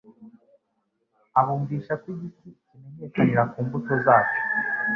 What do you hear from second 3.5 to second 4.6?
ku mbuto zacyo.